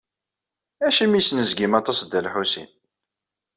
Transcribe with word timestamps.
Acimi 0.87 1.15
yesnezgim 1.17 1.73
aṭas 1.79 1.99
Dda 2.03 2.19
Lḥusin? 2.25 2.69